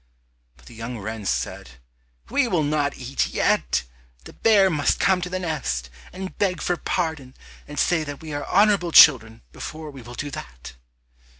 But 0.57 0.65
the 0.65 0.73
young 0.73 0.97
wrens 0.97 1.29
said, 1.29 1.73
"We 2.31 2.47
will 2.47 2.63
not 2.63 2.97
eat 2.97 3.27
yet, 3.35 3.83
the 4.23 4.33
bear 4.33 4.67
must 4.71 4.99
come 4.99 5.21
to 5.21 5.29
the 5.29 5.37
nest, 5.37 5.91
and 6.11 6.35
beg 6.39 6.59
for 6.59 6.75
pardon 6.75 7.35
and 7.67 7.77
say 7.77 8.03
that 8.05 8.19
we 8.19 8.33
are 8.33 8.45
honorable 8.45 8.91
children, 8.91 9.43
before 9.51 9.91
we 9.91 10.01
will 10.01 10.15
do 10.15 10.31
that." 10.31 10.73